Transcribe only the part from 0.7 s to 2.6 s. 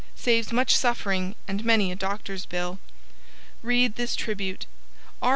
suffering and many a doctor's